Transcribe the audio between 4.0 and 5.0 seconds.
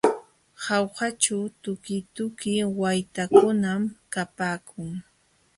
kapaakun.